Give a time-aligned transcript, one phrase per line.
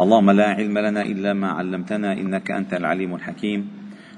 [0.00, 3.70] اللهم لا علم لنا إلا ما علمتنا إنك أنت العليم الحكيم.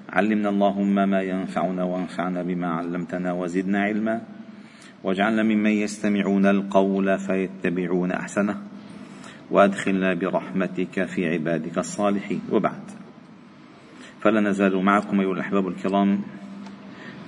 [0.08, 4.20] علمنا اللهم ما ينفعنا وانفعنا بما علمتنا وزدنا علما.
[5.04, 8.56] واجعلنا ممن يستمعون القول فيتبعون أحسنه.
[9.50, 12.40] وأدخلنا برحمتك في عبادك الصالحين.
[12.52, 12.82] وبعد.
[14.20, 16.20] فلا نزال معكم أيها الأحباب الكرام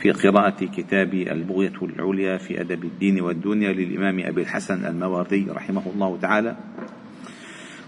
[0.01, 6.19] في قراءة كتاب البغية العليا في أدب الدين والدنيا للإمام أبي الحسن الماوردي رحمه الله
[6.19, 6.57] تعالى.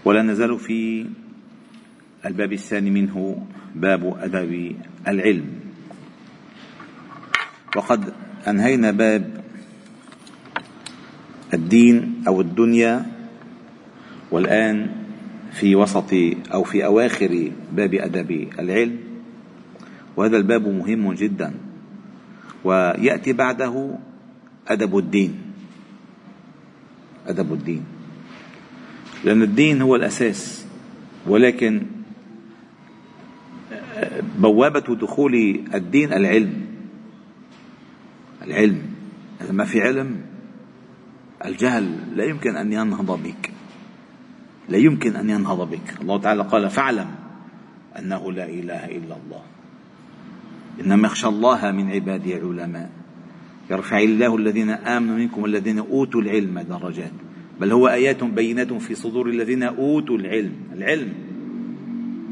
[0.05, 1.05] ولا نزال في
[2.25, 4.75] الباب الثاني منه باب أدب
[5.07, 5.45] العلم.
[7.75, 8.13] وقد
[8.47, 9.43] أنهينا باب
[11.53, 13.05] الدين أو الدنيا
[14.31, 14.89] والآن
[15.51, 16.13] في وسط
[16.53, 18.99] أو في أواخر باب أدب العلم.
[20.17, 21.53] وهذا الباب مهم جدا
[22.63, 23.97] ويأتي بعده
[24.67, 25.41] أدب الدين.
[27.27, 27.92] أدب الدين.
[29.23, 30.65] لأن الدين هو الأساس.
[31.27, 31.81] ولكن
[34.39, 35.35] بوابة دخول
[35.73, 36.65] الدين العلم.
[38.41, 38.81] العلم.
[39.41, 40.21] إذا ما في علم
[41.45, 43.51] الجهل لا يمكن أن ينهض بك.
[44.69, 46.01] لا يمكن أن ينهض بك.
[46.01, 47.07] الله تعالى قال فاعلم
[47.99, 49.41] أنه لا إله إلا الله.
[50.81, 52.89] إنما يخشى الله من عباده العلماء.
[53.71, 57.11] يرفع الله الذين آمنوا منكم والذين أوتوا العلم درجات.
[57.61, 60.53] بل هو آيات بينات في صدور الذين أوتوا العلم.
[60.73, 61.13] العلم.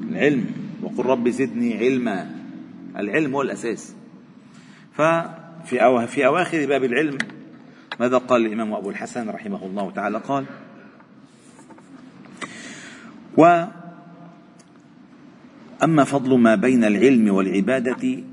[0.09, 0.45] العلم.
[0.83, 2.29] وقل رب زدني علما.
[2.97, 3.95] العلم هو الأساس.
[4.93, 7.17] ففي في أواخر باب العلم
[7.99, 10.45] ماذا قال الإمام أبو الحسن رحمه الله تعالى؟ قال
[13.37, 13.65] و
[15.83, 18.23] أما فضل ما بين العلم والعبادة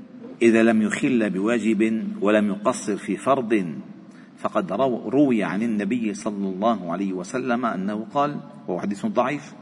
[0.41, 3.75] إذا لم يخل بواجب ولم يقصر في فرض
[4.39, 4.71] فقد
[5.05, 9.53] روي عن النبي صلى الله عليه وسلم أنه قال وهو حديث ضعيف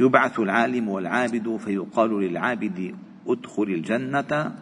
[0.00, 2.94] يبعث العالم والعابد فيقال للعابد
[3.26, 4.52] ادخل الجنة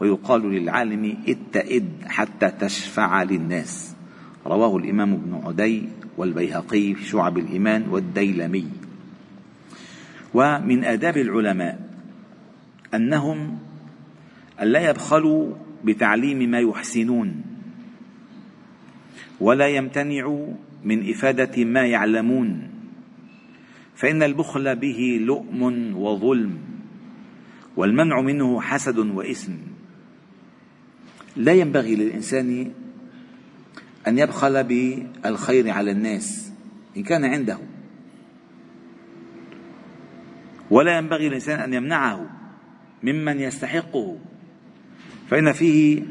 [0.00, 3.94] ويقال للعالم اتئد حتى تشفع للناس.
[4.46, 8.66] رواه الإمام ابن عدي والبيهقي في شعب الإيمان والديلمي.
[10.34, 11.80] ومن آداب العلماء
[12.94, 13.58] أنهم
[14.60, 15.52] ألا يبخلوا
[15.84, 17.55] بتعليم ما يحسنون.
[19.40, 20.54] ولا يمتنعوا
[20.84, 22.70] من إفادة ما يعلمون
[23.94, 25.62] فإن البخل به لؤم
[25.96, 26.58] وظلم
[27.76, 29.52] والمنع منه حسد وإثم.
[31.36, 32.72] لا ينبغي للإنسان
[34.08, 36.52] أن يبخل بالخير على الناس
[36.96, 37.58] إن كان عنده
[40.70, 42.30] ولا ينبغي للإنسان أن يمنعه
[43.02, 44.18] ممن يستحقه
[45.28, 46.02] فإن فيه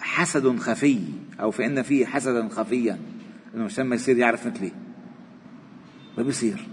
[0.00, 1.00] حسد خفي.
[1.40, 2.92] أو فإن فيه حسدا خفيا.
[2.92, 4.72] إنه الإنسان ما يصير يعرف مثلي.
[6.18, 6.66] ما بيصير.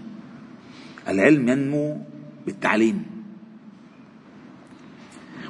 [1.08, 2.00] العلم ينمو
[2.46, 3.02] بالتعليم.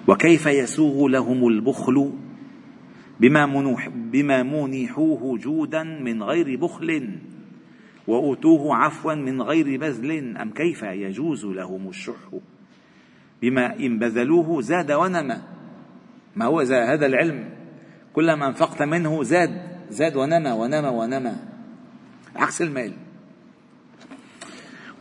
[0.09, 2.13] وكيف يسوغ لهم البخل
[3.21, 7.19] بما, منوح بما منحوه جودا من غير بخل
[8.07, 12.39] وأوتوه عفوا من غير بذل؟ أم كيف يجوز لهم الشح
[13.43, 15.37] بما إن بذلوه زاد ونمى
[16.37, 17.56] ما هو هذا العلم
[18.17, 19.61] كلما انفقت منه زاد
[19.91, 21.33] زاد ونمى ونمى ونمى
[22.37, 22.93] عكس المال.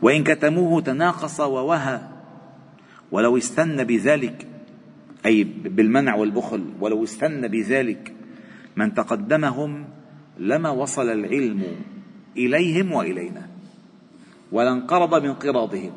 [0.02, 2.00] وإن كتموه تناقص ووهى.
[3.12, 4.46] ولو استن بذلك
[5.26, 8.12] أي بالمنع والبخل ولو استن بذلك
[8.76, 9.84] من تقدمهم
[10.38, 11.62] لما وصل العلم
[12.36, 13.48] إليهم وإلينا.
[14.52, 15.92] ولانقرض من قراضهم.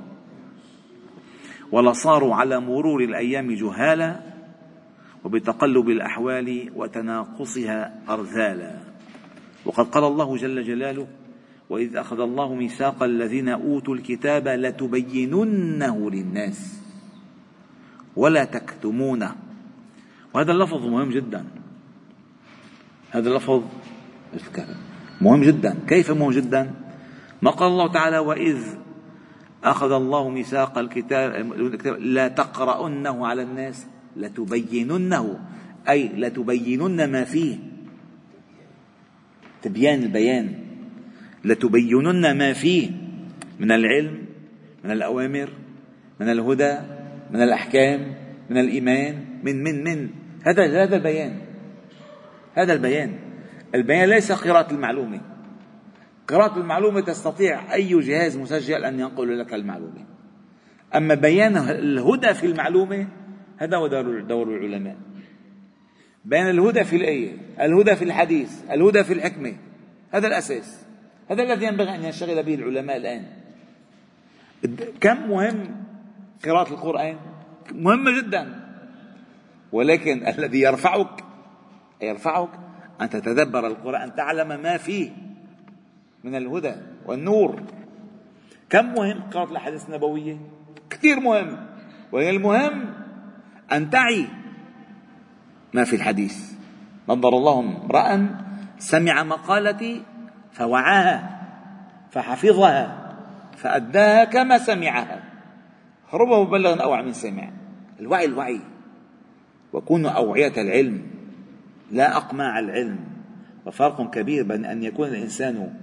[1.71, 4.28] ولصاروا على مرور الأيام جهالا
[5.23, 8.73] وبتقلب الأحوال وتناقصها أرذالا.
[9.65, 11.07] وقد قال الله جل جلاله
[11.69, 16.79] وإذ أخذ الله ميثاق الذين أوتوا الكتاب لتبيننه للناس
[18.15, 19.35] ولا تكتمونه.
[20.33, 21.45] وهذا اللفظ مهم جدا.
[23.11, 23.63] هذا اللفظ
[25.21, 25.75] مهم جدا.
[25.87, 26.73] كيف مهم جدا؟
[27.41, 28.57] ما قال الله تعالى وإذ
[29.63, 31.53] أخذ الله ميثاق الكتاب
[31.99, 35.39] لا تقرؤنه على الناس لتبيننه
[35.89, 37.57] أي لتبينن ما فيه.
[39.61, 40.53] تبيان البيان.
[41.45, 42.91] لتبينن ما فيه.
[43.59, 44.25] من العلم
[44.83, 45.49] من الأوامر
[46.19, 46.77] من الهدى
[47.31, 48.15] من الأحكام
[48.49, 50.09] من الإيمان من من من.
[50.45, 51.37] هذا هذا البيان.
[52.53, 53.19] هذا البيان.
[53.75, 55.21] البيان ليس قراءة المعلومة.
[56.27, 60.05] قراءة المعلومة تستطيع أي جهاز مسجل أن ينقل لك المعلومة.
[60.95, 63.07] أما بيان الهدى في المعلومة
[63.59, 64.97] هذا هو دور, العلماء.
[66.25, 69.55] بيان الهدى في الآية الهدى في الحديث الهدى في الحكمة.
[70.11, 70.85] هذا الأساس.
[71.31, 73.25] هذا الذي ينبغي أن ينشغل به العلماء الآن.
[75.01, 75.85] كم مهم
[76.45, 77.17] قراءة القرآن؟
[77.71, 78.69] مهمة جدا.
[79.71, 81.23] ولكن الذي يرفعك
[82.01, 82.49] يرفعك
[83.01, 85.11] أن تتدبر القرآن تعلم ما فيه
[86.23, 86.75] من الهدى
[87.05, 87.61] والنور.
[88.69, 90.37] كم مهم قراءة الأحاديث النبوية؟
[90.89, 91.65] كثير مهم.
[92.11, 92.98] والمهم
[93.73, 94.27] أن تعي
[95.73, 96.53] ما في الحديث.
[97.09, 98.35] نظر الله امرأ
[98.77, 100.03] سمع مقالتي
[100.51, 101.39] فوعاها
[102.11, 103.09] فحفظها
[103.57, 105.23] فأداها كما سمعها.
[106.13, 107.49] ربما مبلغ أوعى من سمع.
[107.99, 108.61] الوعي الوعي.
[109.73, 111.01] وكونوا أوعية العلم.
[111.91, 112.99] لا أقماع العلم.
[113.65, 115.73] وفرق كبير بين أن يكون الإنسان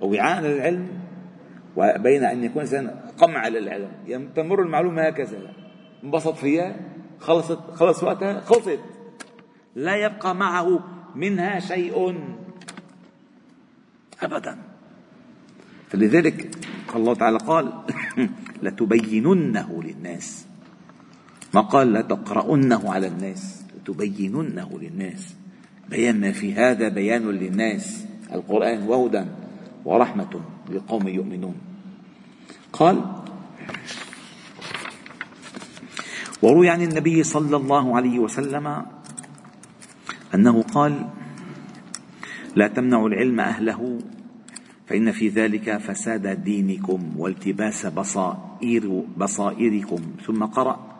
[0.00, 0.88] وعاء للعلم
[1.76, 3.90] وبين أن يكون الإنسان قمع للعلم.
[4.06, 5.38] يعني تمر المعلومة هكذا.
[6.04, 6.76] انبسط فيها.
[7.20, 8.78] خلصت خلص وقتها؟ خلصت.
[9.76, 10.80] لا يبقى معه
[11.14, 12.18] منها شيء.
[14.22, 14.58] أبدا.
[15.88, 16.56] فلذلك
[16.96, 17.72] الله تعالى قال
[18.62, 20.46] لتبيننه للناس.
[21.54, 23.64] ما قال لتقرؤنه على الناس.
[23.76, 25.34] لتبيننه للناس.
[25.88, 28.06] بيان ما في هذا بيان للناس.
[28.32, 29.24] القرآن وهدى
[29.84, 30.40] ورحمة
[30.70, 31.54] لقوم يؤمنون.
[32.72, 33.04] قال
[36.42, 38.86] وروي عن النبي صلى الله عليه وسلم
[40.34, 41.08] أنه قال
[42.56, 43.98] لا تمنعوا العلم أهله
[44.86, 50.00] فإن في ذلك فساد دينكم والتباس بصائر بصائركم.
[50.26, 50.96] ثم قرأ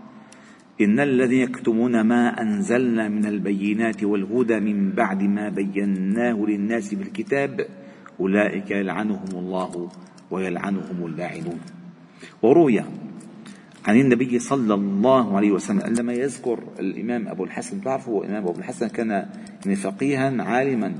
[0.80, 7.66] إن الذين يكتمون ما أنزلنا من البينات والهدى من بعد ما بيناه للناس بالكتاب
[8.20, 9.88] أولئك يلعنهم الله
[10.30, 11.60] ويلعنهم اللاعنون.
[12.42, 12.84] وروي
[13.86, 18.88] عن النبي صلى الله عليه وسلم عندما يذكر الإمام أبو الحسن تعرفوا الإمام أبو الحسن
[18.88, 19.26] كان
[19.82, 20.94] فقيها عالما.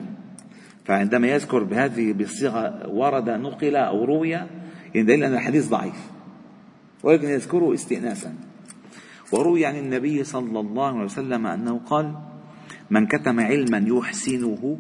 [0.85, 4.39] فعندما يذكر بهذه بصيغة ورد نقل أو روي
[4.95, 6.11] يدل أن الحديث ضعيف
[7.03, 8.35] ولكن يذكره استئناسا.
[9.33, 12.15] وروي عن النبي صلى الله عليه وسلم أنه قال
[12.91, 14.79] من كتم علما يحسنه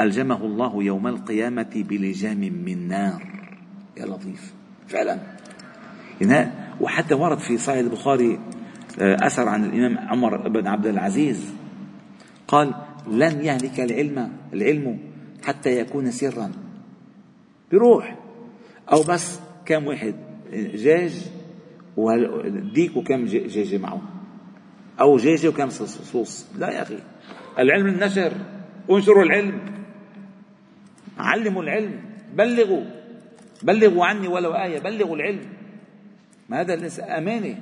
[0.00, 3.22] ألجمه الله يوم القيامة بلجام من نار.
[3.96, 4.54] يا لطيف.
[4.88, 5.18] فعلا.
[6.80, 8.40] وحتى ورد في صحيح البخاري
[9.00, 11.54] آه، أثر عن الإمام عمر بن عبد العزيز.
[12.48, 12.74] قال
[13.10, 14.98] لن يهلك العلم العلم
[15.44, 16.52] حتى يكون سرا.
[17.72, 18.16] بروح.
[18.92, 20.14] أو بس كم واحد
[20.52, 21.30] جاج
[21.96, 24.02] وديك وكم جاج معه.
[25.00, 26.46] أو جاجة وكم صوص.
[26.58, 26.98] لا يا أخي.
[27.58, 28.32] العلم النشر.
[28.90, 29.60] انشروا العلم.
[31.18, 32.00] علموا العلم.
[32.34, 32.84] بلغوا.
[33.62, 34.78] بلغوا عني ولو آية.
[34.78, 35.40] بلغوا العلم.
[36.48, 37.56] ما هذا أمانة.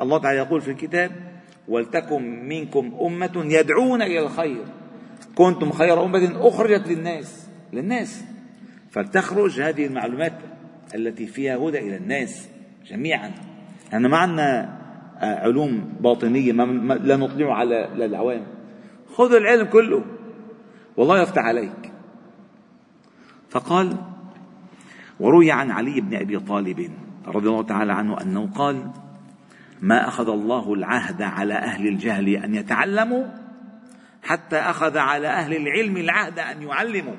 [0.00, 1.10] الله تعالى يقول في الكتاب
[1.68, 4.64] ولتكن منكم أمة يدعون إلى الخير.
[5.34, 8.24] كنتم خير أمة أخرجت للناس للناس.
[8.90, 10.32] فلتخرج هذه المعلومات
[10.94, 12.48] التي فيها هدى إلى الناس
[12.86, 13.32] جميعا.
[13.88, 14.76] إحنا ما عندنا
[15.20, 18.46] آه، علوم باطنية ما لا نطلع على العوام.
[19.14, 20.04] خذ العلم كله
[20.96, 21.92] والله يفتح عليك.
[23.50, 23.96] فقال
[25.20, 26.90] وروي عن علي بن أبي طالب
[27.26, 28.90] رضي الله تعالى عنه أنه قال
[29.80, 33.26] ما أخذ الله العهد على أهل الجهل أن يتعلموا
[34.22, 37.16] حتى أخذ على أهل العلم العهد أن يعلموا.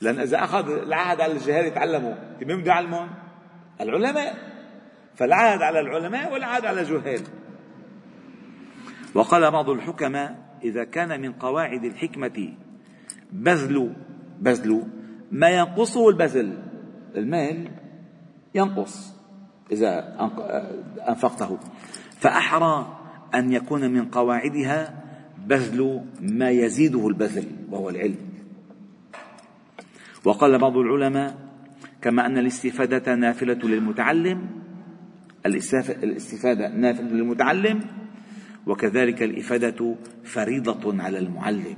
[0.00, 2.14] لأن إذا أخذ العهد على الجهال يتعلموا.
[2.42, 3.08] مين بده يعلمون؟
[3.80, 4.56] العلماء.
[5.16, 7.20] فالعهد على العلماء والعهد على الجهال
[9.14, 12.54] وقال بعض الحكماء إذا كان من قواعد الحكمة
[13.32, 13.94] بذل
[14.40, 14.82] بذل
[15.32, 16.62] ما ينقصه البذل
[17.16, 17.68] المال
[18.56, 19.14] ينقص.
[19.72, 20.16] إذا
[21.08, 21.58] أنفقته.
[22.18, 22.98] فأحرى
[23.34, 25.02] أن يكون من قواعدها
[25.46, 28.18] بذل ما يزيده البذل وهو العلم.
[30.24, 31.38] وقال بعض العلماء
[32.02, 34.46] كما أن الاستفادة نافلة للمتعلم
[35.46, 37.80] الاستفادة نافلة للمتعلم
[38.66, 39.94] وكذلك الإفادة
[40.24, 41.76] فريضة على المعلم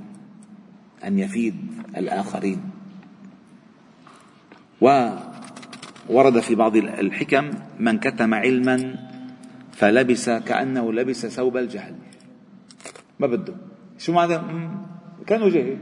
[1.03, 1.55] أن يفيد
[1.97, 2.61] الآخرين.
[6.09, 8.95] وورد في بعض الحكم من كتم علما
[9.71, 11.95] فلبس كأنه لبس ثوب الجهل.
[13.19, 13.55] ما بده.
[13.97, 14.39] شو معنى؟
[15.27, 15.77] كانوا جاهل.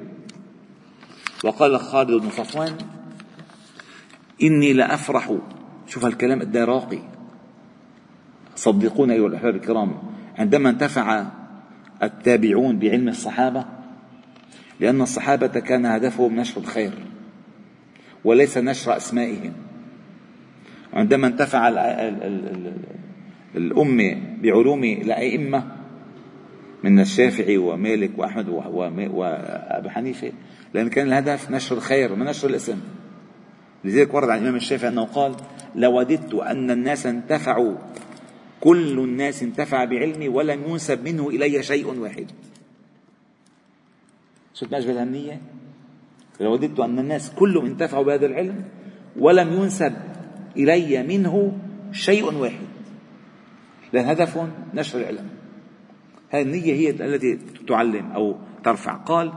[1.44, 2.74] وقال خالد بن صفوان
[4.44, 5.34] إني لأفرح.
[5.88, 7.00] شوف هالكلام قد راقي
[8.56, 9.98] صدقونا أيها الأحباب الكرام
[10.38, 11.26] عندما انتفع
[12.04, 13.66] التابعون بعلم الصحابة
[14.80, 16.94] لأن الصحابة كان هدفهم نشر الخير
[18.24, 19.67] وليس نشر أسمائهم.
[20.98, 21.70] عندما انتفع
[23.56, 25.64] الأمة بعلوم الأئمة
[26.84, 30.32] من الشافعي ومالك وأحمد وأبي حنيفة
[30.74, 32.80] لأن كان الهدف نشر الخير ما نشر الاسم.
[33.86, 35.36] لذلك ورد عن الإمام الشافعي أنه قال
[35.76, 37.76] لوددت أن الناس انتفعوا
[38.62, 42.26] كل الناس انتفع بعلمي ولم ينسب منه إلي شيء واحد.
[44.54, 45.42] شفت ما النية
[46.40, 48.64] لوددت أن الناس كلهم انتفعوا بهذا العلم
[49.20, 49.94] ولم ينسب
[50.58, 51.58] إلي منه
[51.92, 52.68] شيء واحد.
[53.94, 55.30] لأن هدف نشر العلم
[56.30, 58.94] هذه النية هي التي تعلم أو ترفع.
[58.94, 59.34] قال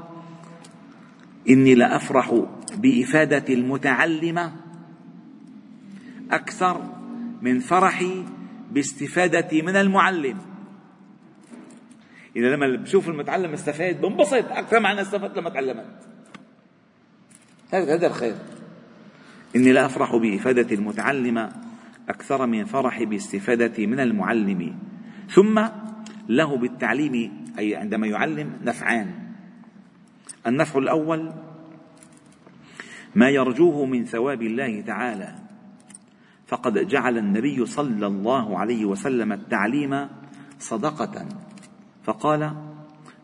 [1.48, 2.44] إني لأفرح
[2.76, 4.52] بإفادة المتعلم
[6.30, 6.82] أكثر
[7.42, 8.24] من فرحي
[8.70, 10.38] باستفادتي من المعلم.
[12.36, 15.86] إذا لما بشوف المتعلم استفاد بنبسط أكثر ما أنا استفدت لما تعلمت.
[17.72, 18.34] هذا هذا الخير.
[19.56, 21.50] إني لا أفرح بإفادة المتعلم
[22.08, 24.74] أكثر من فرحي باستفادتي من المعلم.
[25.28, 25.68] ثم
[26.28, 29.14] له بالتعليم أي عندما يعلم نفعان.
[30.46, 31.32] النفع الأول
[33.14, 35.34] ما يرجوه من ثواب الله تعالى.
[36.46, 40.08] فقد جعل النبي صلى الله عليه وسلم التعليم
[40.58, 41.26] صدقة.
[42.02, 42.52] فقال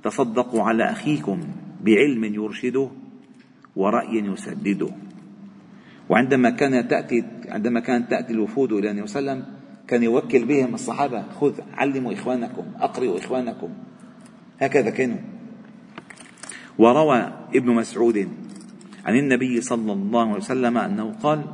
[0.02, 1.40] تصدقوا على أخيكم
[1.80, 2.90] بعلم يرشده
[3.76, 5.05] ورأي يسدده.
[6.08, 9.56] وعندما كان تأتي عندما كانت تأتي الوفود إلى النبي صلى الله عليه وسلم
[9.88, 13.68] كان يوكل بهم الصحابة خذ علموا إخوانكم أقرئوا إخوانكم.
[14.60, 15.18] هكذا كانوا.
[16.78, 18.28] وروى ابن مسعود
[19.04, 21.44] عن النبي صلى الله عليه وسلم أنه قال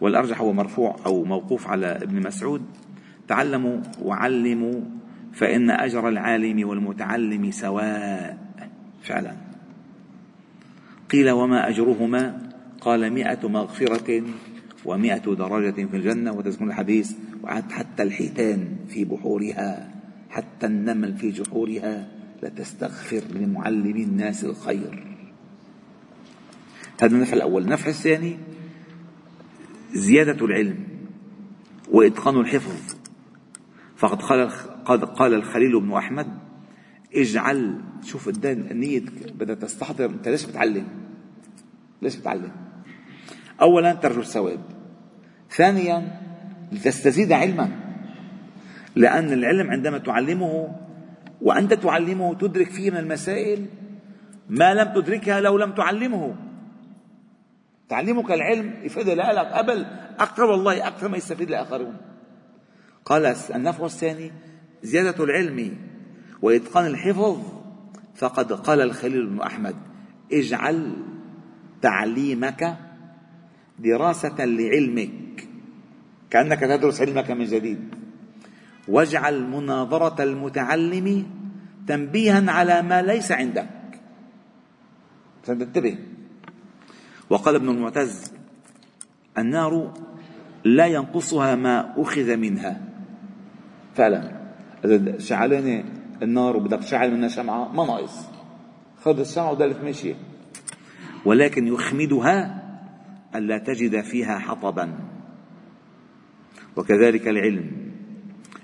[0.00, 2.62] والأرجح هو مرفوع أو موقوف على ابن مسعود
[3.28, 4.80] تعلموا وعلموا
[5.32, 8.38] فإن أجر العالم والمتعلم سواء.
[9.02, 9.32] فعلا.
[11.10, 12.47] قيل وما أجرهما؟
[12.80, 14.22] قال مئة مغفرة
[14.84, 17.12] ومئة درجة في الجنة وتذكر الحديث
[17.70, 19.94] حتى الحيتان في بحورها
[20.30, 22.08] حتى النمل في جحورها
[22.42, 25.04] لتستغفر لمعلم الناس الخير
[27.02, 28.38] هذا النفع الأول النفع الثاني
[29.92, 30.76] زيادة العلم
[31.90, 32.96] وإتقان الحفظ
[33.96, 34.50] فقد قال
[34.84, 36.26] قد قال الخليل بن أحمد
[37.14, 39.04] اجعل شوف النية
[39.38, 40.86] بدها تستحضر أنت ليش بتعلم؟
[42.02, 42.67] ليش بتعلم؟
[43.60, 44.60] أولا ترجو الثواب
[45.50, 46.20] ثانيا
[46.72, 47.70] لتستزيد علما
[48.96, 50.74] لأن العلم عندما تعلمه
[51.42, 53.66] وأنت تعلمه تدرك فيه من المسائل
[54.48, 56.36] ما لم تدركها لو لم تعلمه.
[57.88, 59.86] تعليمك العلم يفيد لك قبل
[60.18, 61.96] أكثر والله أكثر ما يستفيد الآخرون.
[63.04, 64.32] قال النفع الثاني
[64.82, 65.78] زيادة العلم
[66.42, 67.58] وإتقان الحفظ.
[68.14, 69.74] فقد قال الخليل بن أحمد
[70.32, 70.96] اجعل
[71.82, 72.76] تعليمك
[73.78, 75.48] دراسة لعلمك.
[76.30, 77.78] كأنك تدرس علمك من جديد.
[78.88, 81.26] واجعل مناظرة المتعلم
[81.86, 83.68] تنبيها على ما ليس عندك.
[85.42, 85.98] فانتبه
[87.30, 88.32] وقال ابن المعتز
[89.38, 89.94] النار
[90.64, 92.80] لا ينقصها ما أخذ منها.
[93.94, 94.38] فعلا.
[94.84, 95.84] إذا شعلانة
[96.22, 98.38] النار وبدك تشعل منها شمعة ما ناقص.
[99.02, 100.14] خذ الشمعة ودلت ماشية
[101.24, 102.67] ولكن يخمدها
[103.36, 104.98] ألا تجد فيها حطبا.
[106.76, 107.70] وكذلك العلم.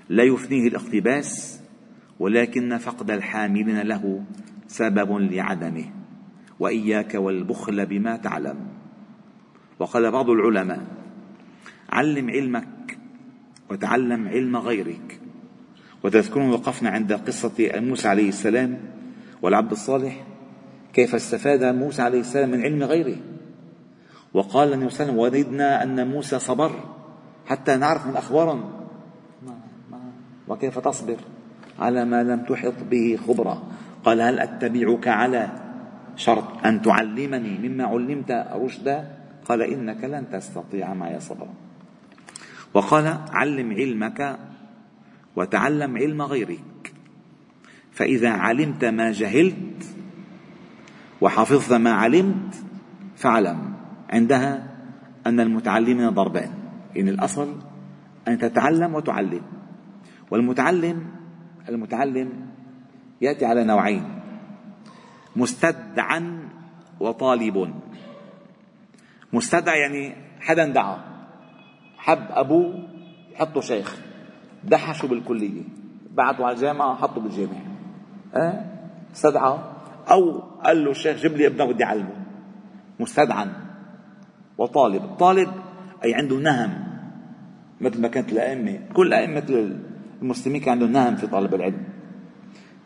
[0.09, 1.61] لا يفنيه الاقتباس
[2.19, 4.23] ولكن فقد الحاملين له
[4.67, 5.85] سبب لعدمه.
[6.59, 8.67] وإياك والبخل بما تعلم.
[9.79, 10.87] وقال بعض العلماء
[11.89, 12.97] علم علمك
[13.69, 15.19] وتعلم علم غيرك.
[16.03, 18.79] وتذكرون وقفنا عند قصة موسى عليه السلام
[19.41, 20.27] والعبد الصالح
[20.93, 23.34] كيف استفاد موسى عليه السلام من علم غيره.
[24.35, 26.71] وقال النبي صلى الله عليه وسلم وددنا أن موسى صبر
[27.47, 28.71] حتى نعرف من أخبارهم.
[30.47, 31.17] وكيف تصبر؟
[31.79, 33.63] على ما لم تحط به خبرا
[34.03, 35.49] قال هل أتبعك على
[36.15, 39.11] شرط أن تعلمني مما علمت رشدا؟
[39.45, 41.53] قال إنك لن تستطيع معي صبرا
[42.73, 44.39] وقال علم علمك
[45.35, 46.93] وتعلم علم غيرك.
[47.91, 49.83] فإذا علمت ما جهلت
[51.21, 52.55] وحفظت ما علمت
[53.15, 53.74] فاعلم.
[54.09, 54.67] عندها
[55.27, 56.49] أن المتعلمين ضربان.
[56.95, 57.55] يعني الأصل
[58.27, 59.41] أن تتعلم وتعلم.
[60.31, 61.07] والمتعلم
[61.69, 62.29] المتعلم
[63.21, 64.03] يأتي على نوعين.
[65.35, 66.49] مستدعا
[66.99, 67.73] وطالب.
[69.33, 70.97] مستدعى يعني حدا دعا.
[71.97, 72.87] حب أبوه
[73.33, 74.01] يحطه شيخ.
[74.63, 75.63] دحشه بالكلية.
[76.11, 77.61] بعته على الجامعة حطه بالجامعة.
[78.35, 78.65] أه؟
[79.13, 79.59] استدعى.
[80.11, 82.25] أو قال له الشيخ جيب لي ابنك بدي أعلمه.
[82.99, 83.64] مستدعا.
[84.57, 85.15] وطالب.
[85.19, 85.51] طالب
[86.03, 86.83] أي عنده نهم
[87.81, 88.79] مثل ما كانت الأئمة.
[88.93, 89.75] كل أئمة
[90.21, 91.83] المسلمين كان عندهم نهم في طالب العلم.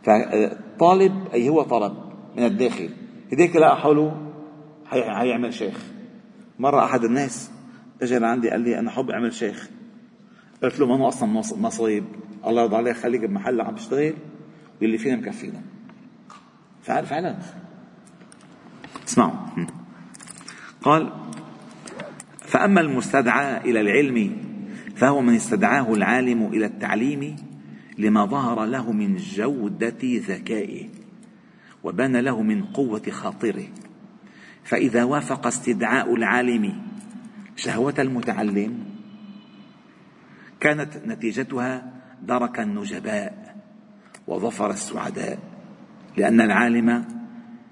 [0.03, 1.93] فطالب أي هو طلب
[2.38, 2.89] من الداخل.
[3.31, 4.31] هديك لا حوله
[4.91, 5.77] هيعمل شيخ.
[6.59, 7.51] مرة أحد الناس
[8.01, 9.69] اجى لعندي قال لي أنا حب أعمل شيخ.
[10.63, 12.05] قلت له ما أنا أصلا مصيب
[12.47, 14.13] الله يرضى عليك خليك بمحل عم تشتغل
[14.81, 15.61] واللي فينا مكفينا.
[16.81, 17.38] فعلا فعلا.
[19.07, 19.31] اسمعوا.
[20.81, 21.11] قال
[22.50, 24.38] فأما المستدعى إلى العلم
[24.96, 27.36] فهو من استدعاه العالم إلى التعليم
[27.98, 30.89] لما ظهر له من جودة ذكائه
[31.84, 33.68] وبان له من قوة خاطره.
[34.63, 36.82] فإذا وافق استدعاء العالم
[37.56, 38.86] شهوة المتعلم
[40.60, 43.56] كانت نتيجتها درك النجباء
[44.27, 45.39] وظفر السعداء
[46.18, 47.06] لأن العالم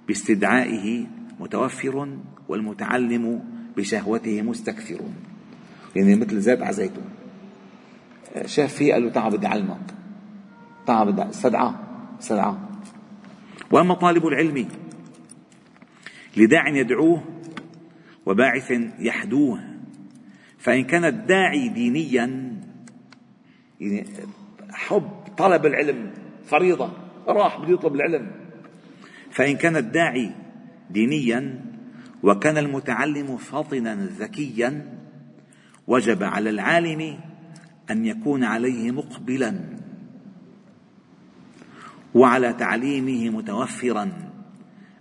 [0.07, 1.05] باستدعائه
[1.39, 2.17] متوفر
[2.47, 4.99] والمتعلم بشهوته مستكثر.
[5.95, 7.09] يعني مثل زيت على زيتون
[8.45, 9.93] شاف فيه قال له تعال بدي أعلمك
[10.87, 11.75] تعال بدي استدعاه
[12.19, 12.57] استدعاه
[13.71, 14.67] وأما طالب العلم
[16.37, 17.23] لداع يدعوه
[18.25, 19.59] وباعث يحدوه
[20.57, 22.53] فإن كان الداعي دينيا
[23.79, 24.05] يعني
[24.71, 26.13] حب طلب العلم
[26.45, 26.91] فريضة
[27.27, 28.31] راح بده يطلب العلم.
[29.31, 30.31] فإن كان الداعي
[30.89, 31.66] دينيا
[32.23, 34.97] وكان المتعلم فطنا ذكيا
[35.87, 37.19] وجب على العالم
[37.91, 39.59] أن يكون عليه مقبلا
[42.15, 44.11] وعلى تعليمه متوفرا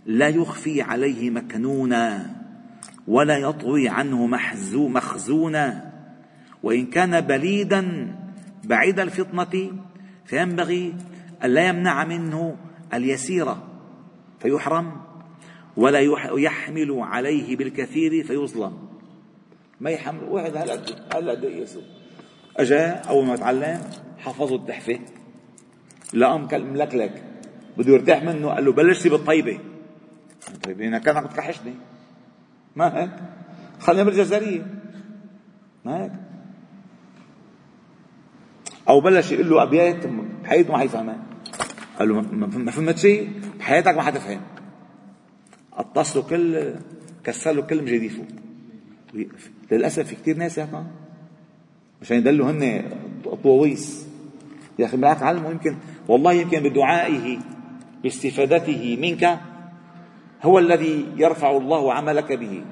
[0.06, 2.36] لا يخفي عليه مكنونا
[3.08, 5.92] ولا يطوي عنه محزو مخزونا.
[6.62, 8.14] وإن كان بليدا
[8.64, 9.70] بعيد الفطنة
[10.24, 10.94] فينبغي
[11.44, 12.56] ألا يمنع منه
[12.94, 13.56] اليسير
[14.40, 15.05] فيحرم.
[15.76, 16.00] ولا
[16.38, 18.78] يحمل عليه بالكثير فيظلم.
[19.80, 20.80] ما يحمل واحد هلا
[21.14, 21.82] هلا يسوع
[22.56, 23.80] اجا أول ما تعلم
[24.18, 25.00] حفظوا التحفة.
[26.14, 27.22] لقى ملكلك.
[27.78, 28.48] بده يرتاح منه.
[28.48, 29.58] قال له بلشتي بالطيبة.
[30.62, 31.74] طيب أنا كان عم تكحشني
[32.76, 33.10] ما هيك؟
[33.80, 34.66] خلينا بالجزريه
[35.84, 36.12] ما هيك؟
[38.88, 40.06] أو بلش يقول له أبيات
[40.44, 41.22] بحياته ما حيفهمها.
[41.98, 42.20] قال له
[42.58, 44.40] ما فهمت شيء؟ بحياتك ما حتفهم.
[45.78, 46.74] له كل
[47.24, 48.24] كسر له كل مجاديفه
[49.72, 50.70] للأسف في كثير ناس هيك
[52.02, 52.90] عشان يدلوا هن
[53.42, 54.06] طواويس.
[54.78, 55.76] يا أخي بالعكس علمه يمكن
[56.08, 57.38] والله يمكن بدعائه
[58.02, 59.40] باستفادته منك
[60.42, 62.64] هو الذي يرفع الله عملك به.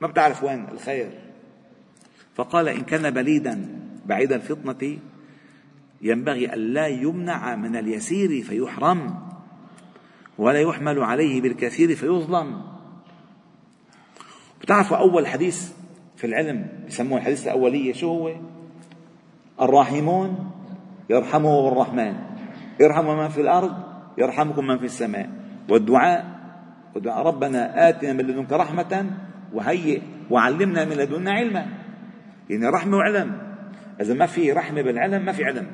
[0.00, 1.10] ما بتعرف وين؟ الخير.
[2.34, 3.68] فقال إن كان بليدا
[4.06, 4.98] بعيد الفطنة
[6.02, 9.31] ينبغي الا يمنع من اليسير فيحرم.
[10.42, 12.62] ولا يحمل عليه بالكثير فيظلم.
[14.60, 15.72] بتعرفوا أول حديث
[16.16, 18.34] في العلم بسموه الحديث الأولية شو هو؟
[19.60, 20.50] الراحمون
[21.10, 22.14] يرحمهم الرحمن.
[22.82, 23.72] ارحم من في الأرض
[24.18, 25.30] يرحمكم من في السماء.
[25.68, 26.40] والدعاء
[26.94, 29.10] ودعاء ربنا آتنا من لدنك رحمة
[29.52, 31.66] وهيئ وعلمنا من لدنا علما.
[32.50, 33.38] يعني رحمة وعلم.
[34.00, 35.66] إذا ما في رحمة بالعلم ما في علم.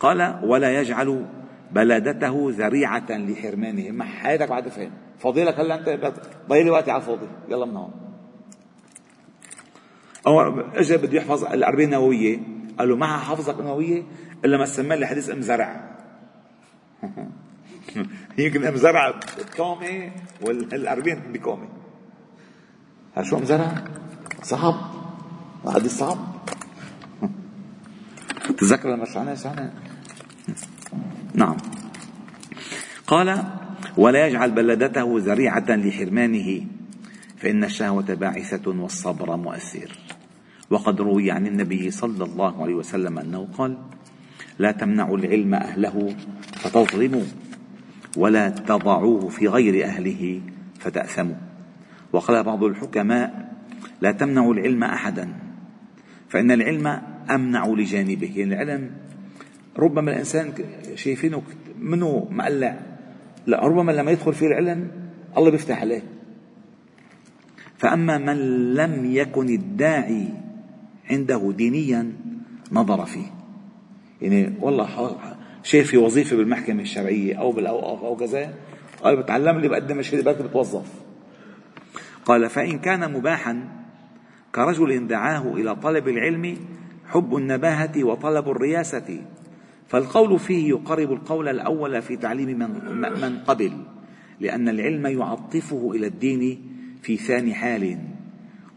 [0.00, 1.26] قال ولا يجعل
[1.72, 3.90] بلدته ذريعة لحرمانه.
[3.90, 6.12] ما حياتك بعد فهم فضيلك هلا أنت
[6.48, 7.26] ضيلي وقتي على الفاضي.
[7.48, 7.90] يلا من هون.
[10.26, 12.38] أو اجى بده يحفظ الأربعين النووية
[12.78, 14.02] قال له ما حافظك النووية
[14.44, 15.90] إلا ما سمى لي حديث أم زرع.
[18.38, 19.20] يمكن أم زرع
[19.56, 20.10] كومة
[20.42, 21.68] والأربعين بكومة
[23.16, 23.84] هل شو أم زرع؟
[24.42, 24.74] صعب.
[25.66, 26.18] حديث صعب.
[28.58, 29.72] تذكر لما شعنا شعنا
[31.40, 31.56] نعم.
[33.06, 33.44] قال
[33.96, 36.66] ولا يجعل بلدته ذريعة لحرمانه
[37.36, 39.90] فإن الشهوة باعثة والصبر مؤثر.
[40.70, 43.78] وقد روي عن النبي صلى الله عليه وسلم أنه قال
[44.58, 46.16] لا تمنعوا العلم أهله
[46.52, 47.24] فتظلموا
[48.16, 50.40] ولا تضعوه في غير أهله
[50.80, 51.40] فتأثموا.
[52.12, 53.50] وقال بعض الحكماء
[54.00, 55.34] لا تمنعوا العلم أحدا
[56.28, 56.86] فإن العلم
[57.30, 58.90] أمنع لجانبه يعني العلم
[59.78, 60.52] ربما الإنسان
[60.94, 61.42] شايفينه
[61.78, 62.80] منه مقلع
[63.46, 64.90] لا ربما لما يدخل في العلم
[65.36, 66.02] الله بيفتح عليه.
[67.78, 70.28] فأما من لم يكن الداعي
[71.10, 72.12] عنده دينيا
[72.72, 73.26] نظر فيه.
[74.22, 75.16] يعني والله
[75.62, 78.54] شايف في وظيفة بالمحكمة الشرعية أو بالأوقاف أو كذا
[79.02, 80.86] قال بتعلم لي بقدم شهادة بتوظف.
[82.24, 83.68] قال فإن كان مباحا
[84.54, 86.56] كرجل دعاه إلى طلب العلم
[87.06, 89.20] حب النباهة وطلب الرياسة.
[89.90, 93.72] فالقول فيه يقرب القول الأول في تعليم من, من قبل
[94.40, 96.62] لأن العلم يعطفه إلى الدين
[97.02, 97.98] في ثاني حال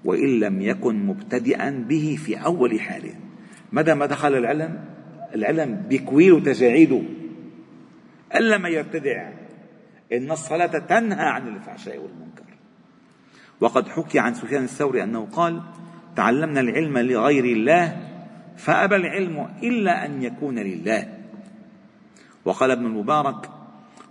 [0.06, 3.10] وإن لم يكن مبتدئا به في أول حال.
[3.72, 4.86] مدى ما دخل العلم؟
[5.36, 7.02] العلم بيكويه تجاعيده
[8.36, 9.30] إلا ما يبتدع
[10.14, 12.44] إن الصلاة تنهى عن الفحشاء والمنكر.
[13.62, 15.62] وقد حكي عن سفيان الثوري أنه قال
[16.16, 18.13] تعلمنا العلم لغير الله
[18.58, 21.20] فأبى العلم إلا أن يكون لله.
[22.46, 23.50] وقال ابن المبارك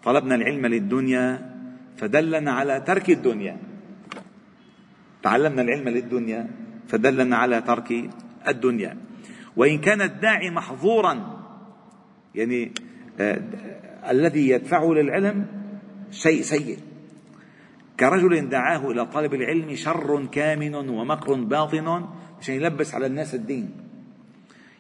[0.03, 1.53] طلبنا العلم للدنيا
[1.97, 3.57] فدلنا على ترك الدنيا.
[5.23, 6.51] تعلمنا العلم للدنيا
[6.89, 8.11] فدلنا على ترك
[8.49, 8.97] الدنيا.
[9.57, 11.43] وإن كان الداعي محظورا
[12.35, 12.73] يعني
[13.21, 13.43] آه
[14.11, 15.47] الذي يدفعه للعلم
[16.11, 16.79] شيء سيء.
[18.01, 22.07] كرجل دعاه إلى طلب العلم شر كامن ومكر باطن
[22.41, 23.82] عشان يلبس على الناس الدين.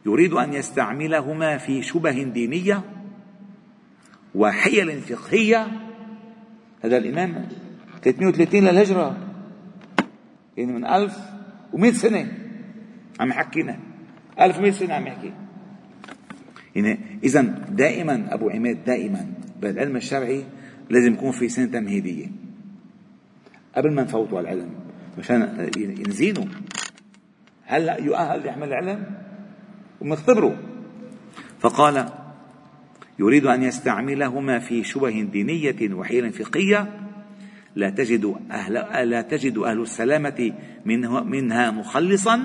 [0.06, 2.82] يريد أن يستعملهما في شبه دينية
[4.34, 5.66] وحيل فقهية.
[6.84, 7.48] هذا الإمام
[8.02, 9.16] 330 للهجرة
[10.56, 12.32] يعني من 1100 سنة.
[13.20, 13.78] عم يحكينا.
[14.40, 15.32] 1100 سنة عم يحكي.
[16.74, 19.26] يعني إذا دائما أبو عماد دائما
[19.60, 20.44] بالعلم الشرعي
[20.90, 22.26] لازم يكون في سنة تمهيدية.
[23.76, 24.70] قبل ما نفوتوا على العلم
[25.18, 25.70] مشان
[26.08, 26.48] نزينه
[27.64, 29.06] هلا يؤهل يحمل العلم؟
[30.02, 30.56] ومختبره
[31.60, 32.08] فقال
[33.18, 37.08] يريد أن يستعملهما في شبه دينية وحيل فقهية.
[37.76, 38.74] لا تجد أهل
[39.10, 40.52] لا تجد أهل السلامة
[41.24, 42.42] منها مخلصا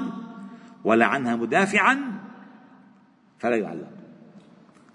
[0.83, 1.97] ولا عنها مدافعا
[3.39, 3.87] فلا يعلم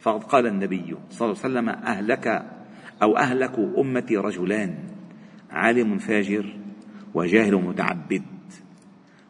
[0.00, 2.46] فقد قال النبي صلى الله عليه وسلم أهلك
[3.02, 4.74] أو أهلك أمتي رجلان
[5.50, 6.56] عالم فاجر
[7.14, 8.22] وجاهل متعبد.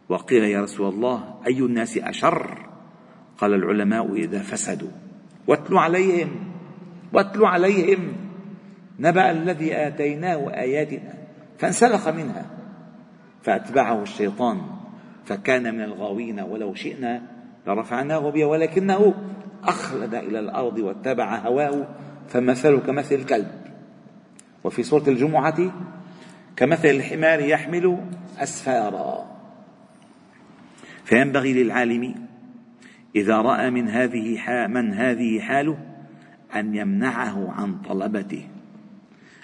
[0.09, 2.71] وقيل يا رسول الله أي الناس أشر؟
[3.42, 4.90] قال العلماء إذا فسدوا.
[5.46, 6.31] واتلوا عليهم
[7.12, 8.12] واتلوا عليهم.
[8.98, 11.14] نبأ الذي آتيناه آياتنا
[11.59, 12.46] فانسلخ منها
[13.42, 14.61] فأتبعه الشيطان
[15.24, 17.22] فكان من الغاوين ولو شئنا
[17.66, 19.14] لرفعناه بها ولكنه
[19.64, 21.88] أخلد إلى الأرض واتبع هواه
[22.28, 23.50] فمثله كمثل الكلب.
[24.64, 25.72] وفي سورة الجمعة
[26.57, 27.98] كمثل الحمار يحمل
[28.38, 29.26] أسفارا.
[31.05, 32.32] فينبغي للعالم
[33.16, 35.79] إذا رأى من هذه من هذه حاله
[36.55, 38.48] أن يمنعه عن طلبته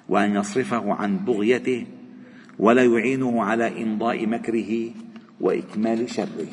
[0.08, 1.86] وأن يصرفه عن بغيته
[2.58, 4.90] ولا يعينه على إمضاء مكره
[5.40, 6.46] وإكمال شره.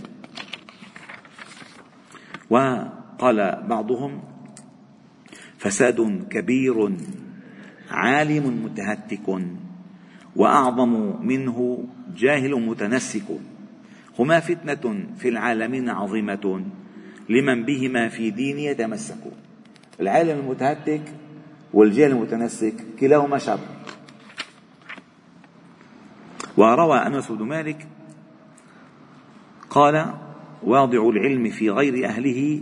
[2.49, 4.23] وقال بعضهم
[5.57, 6.97] فساد كبير
[7.91, 9.27] عالم متهتك
[10.35, 13.25] وأعظم منه جاهل متنسك.
[14.19, 16.65] هما فتنة في العالمين عظيمة.
[17.29, 19.23] لمن بهما في دين يتمسك.
[19.99, 21.01] العالم المتهتك
[21.73, 23.59] والجاهل المتنسك كلاهما شر.
[26.57, 27.87] وروى أنس بن مالك
[29.69, 30.13] قال
[30.63, 32.61] واضع العلم في غير أهله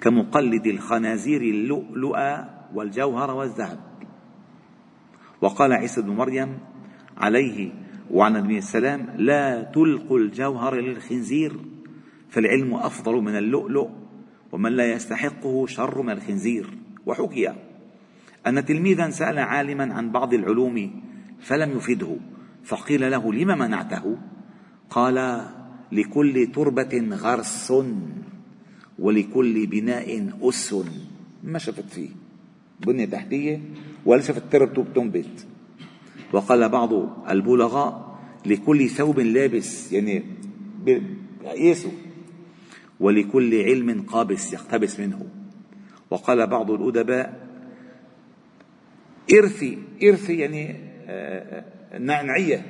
[0.00, 2.16] كمقلد الخنازير اللؤلؤ
[2.74, 3.80] والجوهر والذهب.
[5.40, 6.58] وقال عيسى بن مريم
[7.16, 7.72] عليه
[8.10, 11.52] وعن النبي السلام لا تلقوا الجوهر للخنزير
[12.30, 13.99] فالعلم أفضل من اللؤلؤ
[14.52, 16.78] ومن لا يستحقه شر من الخنزير.
[17.06, 17.52] وحكي
[18.46, 21.02] أن تلميذا سأل عالما عن بعض العلوم
[21.40, 22.16] فلم يفده
[22.64, 24.18] فقيل له لم منعته؟
[24.90, 25.46] قال
[25.92, 27.72] لكل تربة غرس
[28.98, 30.74] ولكل بناء أس.
[31.44, 32.08] ما شفت فيه؟
[32.86, 33.60] بنية تحتية
[34.06, 35.46] ولا شفت تربته بتنبت
[36.32, 36.92] وقال بعض
[37.30, 40.22] البلغاء لكل ثوب لابس يعني
[41.44, 41.90] يقيسوا
[43.00, 45.26] ولكل علم قابس يقتبس منه.
[46.10, 47.46] وقال بعض الأدباء
[49.32, 50.76] إرثي إرثي يعني
[51.08, 52.66] آه، آه، نعنعية.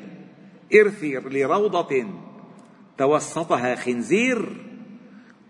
[0.75, 2.07] إرثي لروضة
[2.99, 4.49] توسطها خنزير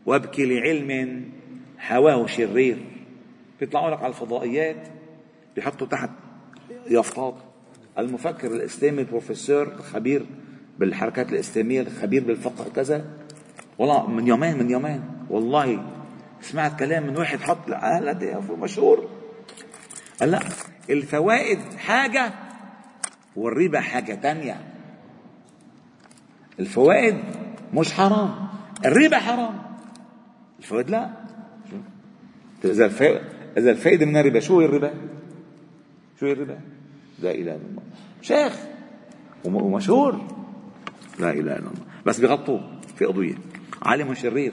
[0.06, 1.24] وابكي لعلم
[1.88, 2.78] هواه شرير.
[3.60, 4.88] بيطلعوا لك على الفضائيات
[5.56, 6.10] بيحطوا تحت
[6.90, 7.34] يافطات.
[7.98, 10.26] المفكر الإسلامي البروفيسور الخبير
[10.78, 13.19] بالحركات الإسلامية الخبير بالفقه كذا
[13.80, 15.02] والله من يومين من يومين.
[15.30, 15.84] والله
[16.40, 19.08] سمعت كلام من واحد حط لا مشهور.
[20.20, 20.40] قال لا
[20.90, 22.32] الفوائد حاجة
[23.36, 24.60] والربا حاجة تانية.
[26.60, 27.16] الفوائد
[27.74, 28.48] مش حرام
[28.84, 29.62] الربا حرام.
[30.58, 31.10] الفوائد لا.
[32.64, 32.86] إذا
[33.56, 34.94] إذا الفائدة من الربا شو هي الربا؟
[36.20, 36.60] شو هي الربا؟
[37.18, 37.82] لا إله إلا الله.
[38.22, 38.56] شيخ
[39.44, 40.12] ومشهور.
[41.18, 41.72] لا إله إلا الله.
[42.06, 42.60] بس بغطوا
[42.96, 43.49] في قضية.
[43.82, 44.52] عالم شرير.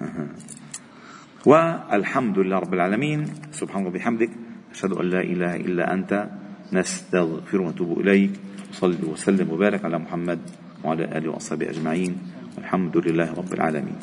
[1.46, 3.24] والحمد لله رب العالمين.
[3.52, 4.30] سبحانه وبحمدك
[4.72, 6.28] أشهد أن لا إله إلا أنت.
[6.72, 8.30] نستغفر ونتوب إليك.
[8.70, 10.38] وصلي وسلم وبارك على محمد
[10.84, 12.18] وعلى آله وأصحابه أجمعين.
[12.56, 13.96] والحمد لله رب العالمين.